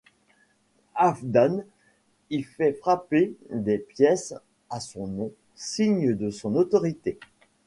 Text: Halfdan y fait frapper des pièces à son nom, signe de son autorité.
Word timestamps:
Halfdan 0.95 1.63
y 2.31 2.41
fait 2.41 2.73
frapper 2.73 3.35
des 3.51 3.77
pièces 3.77 4.33
à 4.71 4.79
son 4.79 5.05
nom, 5.05 5.31
signe 5.53 6.15
de 6.15 6.31
son 6.31 6.55
autorité. 6.55 7.19